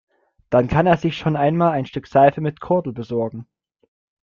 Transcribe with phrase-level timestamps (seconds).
[0.49, 3.45] Dann kann er sich schon einmal ein Stück Seife mit Kordel besorgen.